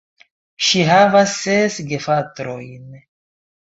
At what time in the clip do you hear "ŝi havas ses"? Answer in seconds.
0.67-1.79